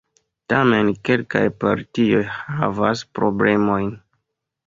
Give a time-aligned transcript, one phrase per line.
[0.51, 3.93] Tamen kelkaj partioj havas problemojn.